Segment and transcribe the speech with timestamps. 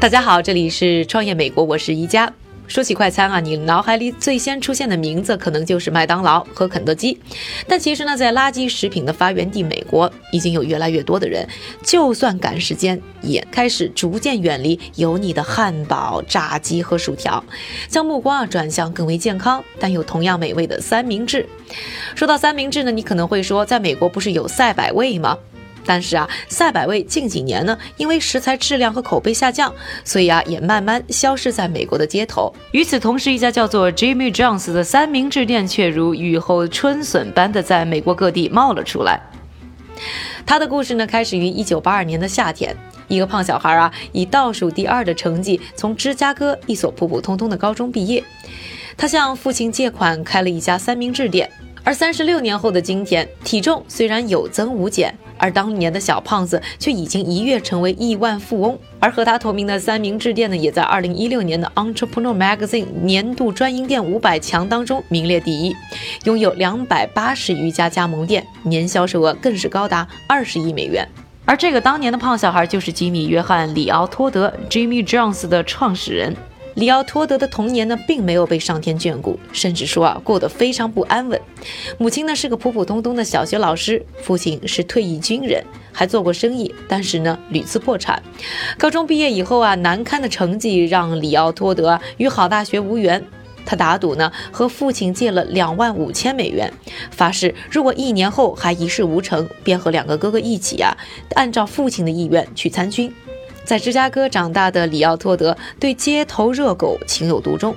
[0.00, 2.32] 大家好，这里是创业美国，我是宜家。
[2.66, 7.20] 说起快餐啊，你脑海里最先出现的名字可能就是麦当劳和肯德基。
[7.68, 11.46] 但其实呢，在垃圾食品的发源地美国，已经有越来越多的人，
[11.82, 17.44] 就算赶时间，也开始逐渐远离油腻的汉堡、炸鸡和薯条，
[17.86, 21.46] 将目光啊转向更为健康但又同样美味的三明治。
[22.14, 25.36] 说到三明治呢，你可能会说，在美国不是有赛百味吗？
[25.84, 29.72] 但是啊，赛百味近几年呢，因为食材质量和口碑下降，
[30.04, 32.52] 所以啊，也慢慢消失在美国的街头。
[32.72, 39.20] 与此同时，一家叫做 Jimmy John's 的三明治店却如雨后春笋般的在美国各地冒了出来。
[40.46, 42.76] 他的故事呢，开始于1982年的夏天，
[43.08, 48.22] 一个胖小孩啊，以倒数第二的成绩从芝加哥一所普普通通的高中毕业。
[48.96, 51.50] 他向父亲借款开了一家三明治店，
[51.84, 55.14] 而三十六年后的今天，体重虽然有增无减。
[55.36, 65.74] 而当年的小胖子却已经一跃成为亿万富翁，而和他同名的三明治店呢，也在二零一六年的 Entrepreneur Magazine 年度专营店五百强当中名列第一，
[66.22, 71.06] 拥有两百八十余家加盟店，年销售额更是高达二十亿美元。
[71.44, 76.34] 而这个当年的胖小孩就是吉米·约翰·里奥托德 （Jimmy Jones） 的创始人。
[76.74, 81.40] 里奥托德的童年呢，并没有被上天眷顾，甚至说啊，过得非常不安稳。
[81.98, 88.22] 母亲呢是个普普通通的小学老师，父亲是退役军人，还做过生意，但是呢屡次破产。
[88.76, 93.24] 高中毕业以后啊，难堪的成绩让里奥托德与好大学无缘。
[93.66, 96.70] 他打赌呢，和父亲借了两万五千美元，
[97.10, 100.94] 发誓如果一年后还一事无成，便和两个哥哥一起啊，
[101.34, 103.10] 按照父亲的意愿去参军。
[103.64, 107.74] 在芝加哥长大的里奥托德对街头热狗情有独钟，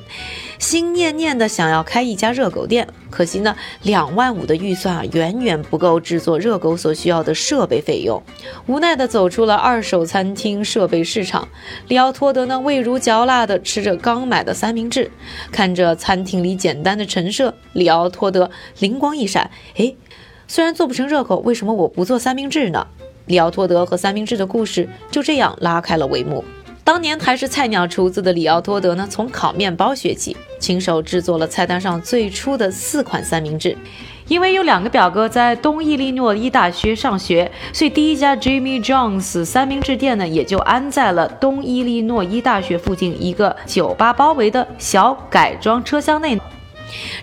[0.60, 2.88] 心念念的想要开一家热狗店。
[3.10, 8.22] 可惜呢，两万五的预算啊，远远不够制作热狗所需要的设备费用。
[8.66, 11.48] 无奈的走出了二手餐厅设备市场。
[11.88, 15.10] 里奥托德呢，味如嚼蜡的吃着刚买的三明治，
[15.52, 19.96] 看着餐厅里简单的陈设，里奥托德灵光一闪：诶，
[20.48, 22.88] 虽然做不成热狗，为什么我不做三明治呢？
[23.28, 26.44] 里奥托德和三明治的故事就这样拉开了帷幕。
[26.84, 33.78] 当年还是菜鸟厨子的里奥托德呢，从烤面包学起，亲手制作了菜单上最初的四款三明治。
[34.30, 46.40] 因为有两个表哥在东伊利诺伊大学上学，所以第一家 Jimmy John's 三明治店呢，也就安在了东伊利诺伊大学附近一个酒吧包围的小改装车厢内。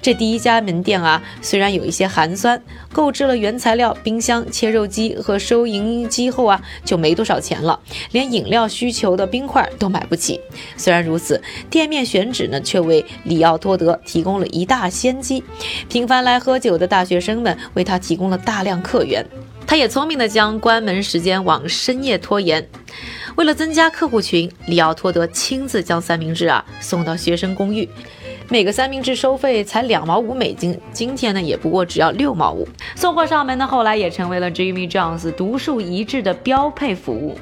[0.02, 7.78] 这第一家门店啊，虽然有一些寒酸，购置了原材料、冰箱、切肉机和收银机后啊，就没多少钱了，
[8.12, 10.41] 连饮料需求的冰块都买不起。
[10.76, 15.42] 虽然如此，店面选址呢，却为里奥托德提供了一大先机。
[15.88, 19.25] 频繁来喝酒的大学生们为他提供了大量客源，
[19.66, 22.69] 他也聪明地将关门时间往深夜拖延。
[23.36, 27.88] 为了增加客户群，里奥托德亲自将三明治啊送到学生公寓。
[28.50, 32.69] 每个三明治收费才两毛五美金，今天呢也不过只要六毛五。
[32.94, 37.38] 送货上门呢，后来也成为了 Jimmy John's 独树一帜的标配服务。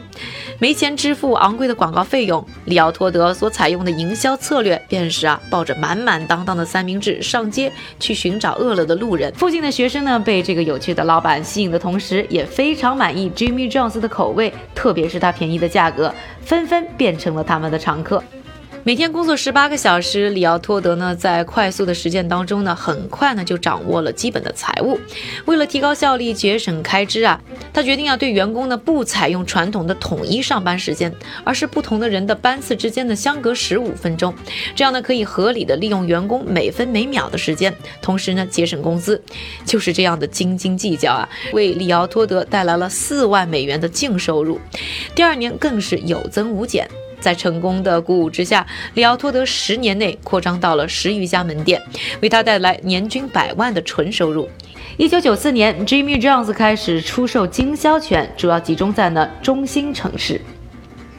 [0.60, 9.32] 没钱支付昂贵的广告费用，里奥托德所采用的营销策略便是啊，抱着满满当当的三明治上街去寻找饿了的路人。
[9.34, 18.22] 附近的学生呢，被这个有趣的老板吸引的同时，也非常满意 Jimmy John's 的口味，特别是他便宜的价格，纷纷变成了他们的常客。
[18.84, 24.98] 每天工作十八个小时，里奥托德呢，在快速的实践当中呢，很快呢就掌握了基本的财务。
[25.44, 27.40] 为了提高效率、节省开支啊，
[27.72, 34.34] 他决定要对员工呢不采用传统的统一上班时间，而是不同的人的班次之间的相隔十五分钟，
[34.74, 39.22] 这样呢可以合理的利用员工每分每秒的时间，同时呢节省工资。
[39.64, 44.60] 就是这样的斤斤计较啊，为里奥托德带来了四万美元的净收入，
[45.14, 46.88] 第二年更是有增无减。
[47.22, 51.80] 在成功的鼓舞之下，里奥托德十年内扩张到了十余家门店，
[52.20, 54.46] 为他带来年均百万的纯收入。
[54.98, 60.40] 一九九四年，Jimmy Jones 开始出售经销权，主要集中在呢中心城市。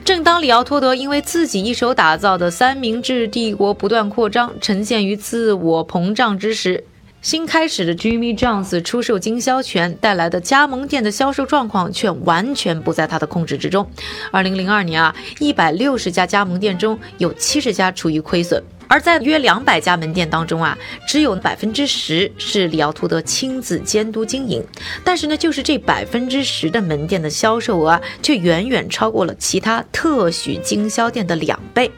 [0.03, 6.83] 正当里奥托德因为自己一手打造的三明治帝国不断扩张，呈现于自我膨胀之时。
[7.23, 13.89] 新开始的 Jimmy John's 出售经销权带来的加盟店的销售状况却完全不在他的控制之中。
[14.29, 18.61] 二零零二年啊，一百六十家加盟店中有七十家处于亏损，
[18.94, 24.63] 而在约两百家门店当中啊，只有百分之十是里奥托德亲自监督经营。
[25.04, 31.92] 但是呢，就是这百分之十的门店的销售额啊，却远远超过了其他特许经销店的两倍。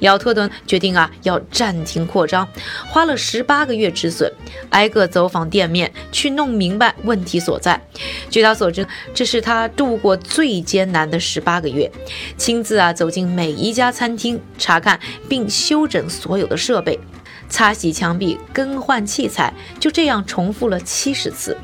[0.00, 2.48] 里奥托德决定啊要暂停扩张，
[2.88, 4.28] 花了十八个月止损，
[4.70, 7.80] 挨个走访店面去弄明白问题所在。
[8.28, 11.88] 据他所知，这是他度过最艰难的十八个月，
[12.36, 14.98] 亲自啊走进每一家餐厅查看
[15.28, 16.98] 并修整所有有的设备。
[17.48, 21.56] 擦洗墙壁、更换器材，就这样重复了七十次。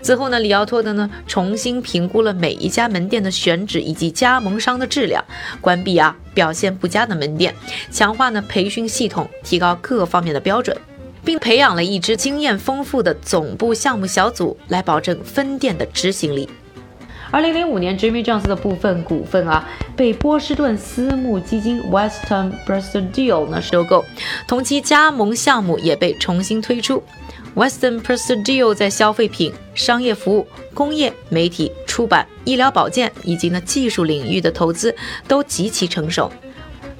[0.00, 5.22] 之后呢，里奥托德呢重新评估了每一家门店的选址以及加盟商的质量，
[5.60, 7.54] 关闭啊表现不佳的门店，
[7.90, 10.74] 强化呢培训系统，提高各方面的标准，
[11.22, 16.48] 并培养了一支经验丰富的总部项目小组来保证分店的执行力。
[17.30, 24.04] 二零零五年，Jimmy Jones 的部分股份啊被波士顿私募基金 Western Presidio 呢收购，
[24.46, 27.02] 同期加盟项目也被重新推出。
[27.56, 34.94] Western Presidio 在消费品、商业服务、工业、媒体、出版、医疗保健以及呢技术领域的投资
[35.26, 36.30] 都极其成熟。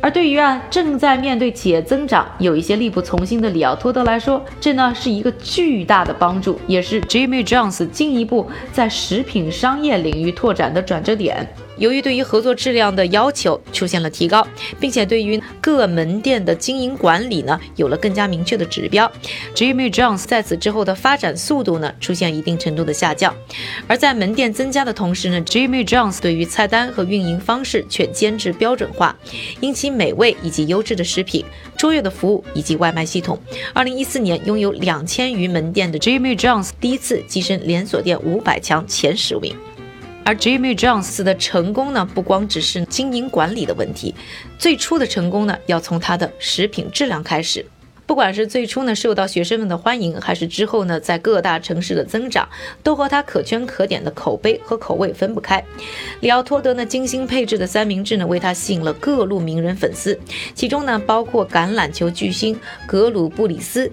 [0.05, 11.49] 而对于啊正在面对企业增长、有一些力不从心的里奥托德来说，这呢是一个巨大的帮助，也是 Jimmy Jones 进一步在食品商业领域拓展的转折点。
[11.79, 14.47] 由于对于合作质量的要求出现了提高，
[14.79, 19.11] 并且对于各门店的经营管理呢有了更加明确的指标
[19.55, 23.35] ，Jimmy Jones 在此之后的发展速度呢出现一定程度的下降。
[23.87, 29.17] 而在门店增加的同时呢，Jimmy Jones 对于菜单和运营方式却坚持标准化，
[29.61, 31.45] 因其美味以及优质的食品、
[31.77, 33.39] 卓越的服务以及外卖系统。
[33.73, 39.55] 二零一四年拥有两千余门店的 Jimmy Jones 第一次跻身连锁店五百强前十名。
[40.25, 44.15] 而 Jimmy Jones 的成功呢，不光只是经营管理的问题，
[44.59, 47.67] 最初的成功呢，要从他的食品质量开始。
[48.07, 52.49] 不管是最初呢受到学生们的欢迎，还是之后呢在各大城市的增长，
[52.83, 55.65] 都和他可圈可点的口碑和口味分不开。
[56.21, 60.19] 里奥托德呢精心配置的三明治呢，为他吸引了各路名人粉丝，
[60.55, 63.91] 其中呢包括橄榄球巨星格鲁布里斯。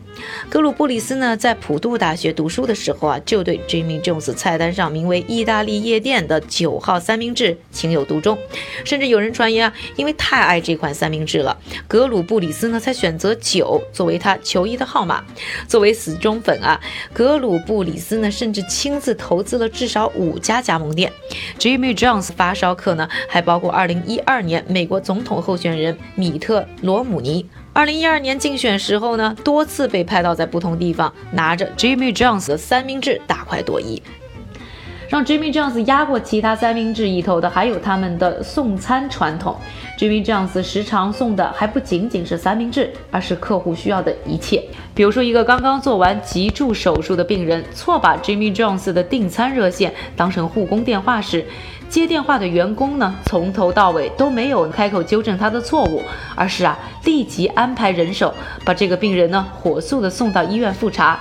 [0.50, 8.38] 格鲁布里斯呢在普渡大学读书的时候啊，就对 Jimmy Jones 菜单上名为“意大利夜店”的九号三明治情有独钟，
[8.84, 11.58] 甚至有人传言啊，因为太爱这款三明治了，
[11.88, 13.82] 格鲁布里斯呢才选择九。
[14.02, 15.24] 作为他球衣的号码，
[15.68, 16.82] 作为死忠粉啊，
[17.14, 21.14] 格鲁布里斯呢，甚至亲自投资了至少五家加盟店。
[21.60, 27.48] Jimmy Jones 发烧客呢，还包括2012年美国总统候选人米特罗姆尼。
[27.76, 34.02] 2012年竞选时候呢，多次被拍到在不同地方拿着 Jimmy Jones 的三明治大快朵颐。
[35.12, 39.54] 让 Jimmy Jones 压过其他三明治一头的，还有他们的送餐传统。
[40.00, 44.64] Jimmy Jones 时常送的还不仅仅是三明治，而是客户需要的一切。
[44.96, 51.46] 比如说，一个刚刚做完脊柱手术的病人，错把 Jimmy Jones 的订餐热线当成护工电话时，
[51.90, 56.02] 接电话的员工呢，从头到尾都没有开口纠正他的错误，
[56.36, 58.34] 而是啊，立即安排人手
[58.64, 61.20] 把这个病人呢，火速的送到医院复查。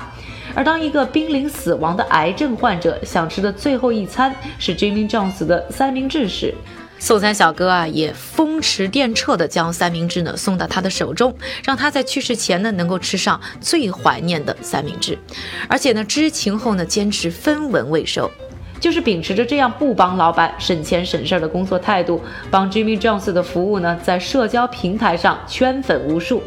[0.54, 6.54] 而当一个濒临死亡的癌症患者想吃的最后一餐是 Jimmy Jones 的三明治时，
[6.98, 15.18] 送餐小哥啊也风驰电掣地将三明治呢送到他的手中，让他在去世前呢能够吃上最怀念的三明治，
[15.68, 18.30] 而且呢知情后呢坚持分文未收，
[18.78, 22.20] 就是秉持着这样不帮老板省钱省事儿的工作态度，
[22.50, 26.42] 帮 Jimmy Jones 的服务呢在社交平台上圈粉无数。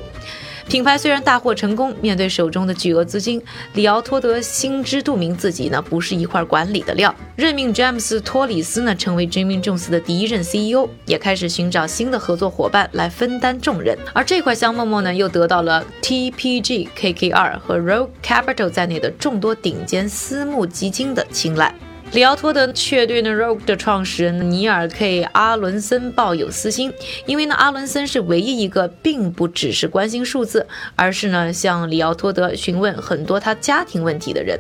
[0.68, 3.42] 品牌虽然大获成功，面对手中的巨额资金，
[3.74, 13.98] 里奥托德心知肚明，自己呢不是一块管理的料，任命詹姆斯托里斯呢成为 Jimmy Jones 的第一任 CEO，也开始寻找新的合作伙伴来分担重任。
[14.14, 21.76] 而这块香馍馍呢，又得到了 TPG、KKR 和 Rogue Capital 在内的众多顶尖私募基金的青睐。
[22.14, 26.94] 里奥托德却对呢 Rogue 的创始人尼尔 K 阿伦森抱有私心，
[27.26, 34.60] 因为呢阿伦森是唯一一个并不只是关心数字，而是呢向里奥托德询问很多他家庭问题的人。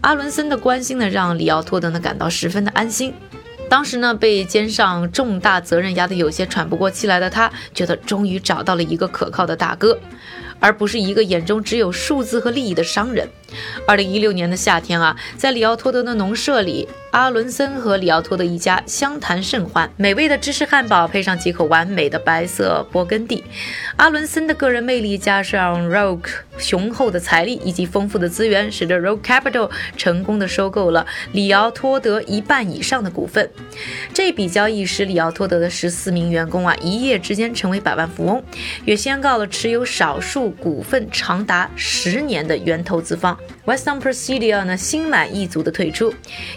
[0.00, 3.12] 阿伦森的关心呢让里奥托德呢感到十分的安心。
[3.68, 9.98] 当时呢被肩上重大责任压得有些喘不过气来的他，觉得终于找到了一个可靠的大哥。
[10.60, 13.28] 而不是一个眼中只有数字和利益的商人。
[13.86, 19.88] 二零一六年的夏天啊，在里奥托德的农舍里，阿伦森和里奥托德一家相谈甚欢。
[19.96, 23.44] 美味的芝士汉堡配上几口完美的白色勃艮第，
[23.96, 33.48] 阿伦森的个人魅力加上 Rogue 雄厚的财力以及丰富的资源，使得 Rogue Capital 成功的收购了里奥托德一半以上的股份。
[34.12, 38.42] 这笔交易使里奥托德的十四名员工啊一夜之间成为百万富翁，
[38.84, 43.36] 也宣告了持有少数股份长达十年的原投资方。
[43.64, 46.12] Western Presidio 呢心满意足的退出，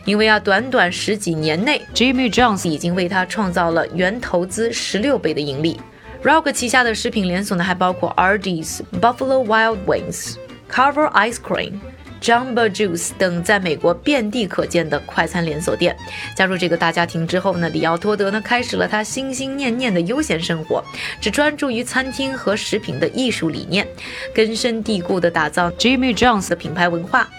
[0.05, 5.79] 因为啊，短短十几年内，Jimmy Jones 已经为他创造了原投资十六倍的盈利。
[6.23, 10.35] Rock 旗下的食品连锁呢，还包括 Arby's、Buffalo Wild Wings、
[10.69, 11.79] Carver Ice Cream、
[12.21, 15.95] Jamba Juice 等在美国遍地可见的快餐连锁店。
[16.35, 20.83] 加入这个大家庭之后呢，里奥托德呢开始了他心心念念的悠闲生活，
[21.21, 23.87] 只专注于餐厅和食品的艺术理念，
[24.33, 27.29] 根深蒂固地打造 Jimmy John's 的品牌文化。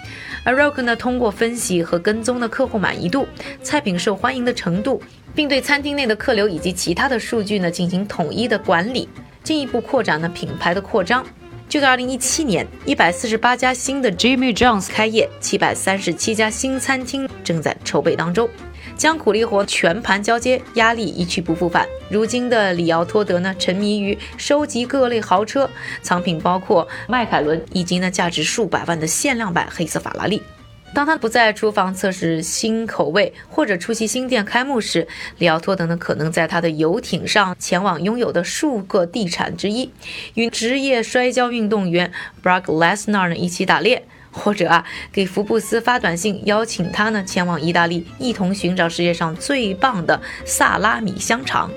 [0.43, 3.29] 而 Rock 呢，通过分析和跟踪的客户满意度、
[3.63, 5.03] 菜品受欢迎的程度。
[5.33, 9.09] 并对餐厅内的客流以及其他的数据呢进行统一的管理，
[9.45, 11.25] 进一步扩展了品牌的扩张。
[11.71, 18.49] 就在2017年，一百四十八家新的 Jimmy John's 开业，七百三十七家新餐厅正在筹备当中，
[18.97, 21.87] 将苦力活全盘交接，压力一去不复返。
[22.11, 25.71] 如今的里奥托德呢，沉迷于收集各类豪车，
[26.03, 30.43] 藏品包括迈凯伦以及呢价值数百万的限量版黑色法拉利。
[30.93, 35.07] 当他不在厨房测试新口味或者出席新店开幕时，
[35.39, 39.91] 里奥托德呢可能在他的游艇上前往拥有的数个地产之一，
[40.35, 51.71] 与职业摔跤运动员 Brock Lesnar 呢一起打猎，或者啊给福布斯发短信邀请他呢前往意大利一同寻找世界上最棒的萨拉米香肠。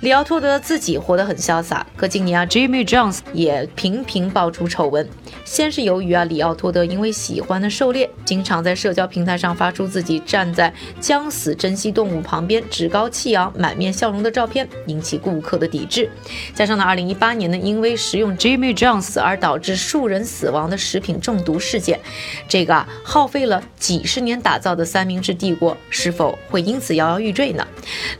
[0.00, 5.08] 里奥托德自己活得很潇洒，可近年啊，Jimmy Jones 也频频爆出丑闻。
[5.46, 16.10] 先是由于啊，里奥托德因为喜欢的狩猎，经常在社交平台上发出自己站在将死珍稀动物旁边趾高气扬、满面笑容的照片，引起顾客的抵制。
[16.54, 21.98] 加上呢，二零一八年呢，因为食用 Jimmy Jones 而导致数人死亡的食品中毒事件，
[22.46, 27.66] 这个啊，耗费了几十年打造的三明治帝国是否会因此摇摇欲坠呢？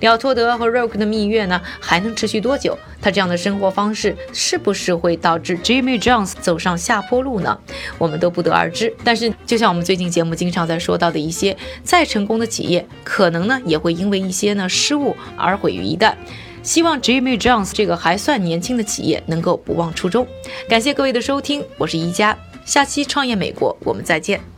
[0.01, 1.61] 里奥托德和 Rock 的蜜月呢？
[1.81, 2.77] 还能持续多久？
[3.01, 7.59] 他这样的生活方式是不是会导致 Jimmy Jones 走上下坡路呢？
[7.99, 8.95] 我们都不得而知。
[9.05, 16.15] 但是，就像我们最近节目经常在说到的一些再成功的企业，可能呢也会因为一些呢失误而毁于一旦。
[16.63, 20.27] 希望 Jimmy Jones 这个还算年轻的企业能够不忘初衷。
[20.67, 24.54] 感谢各位的收听，我是宜家，下期创业美国我们再见。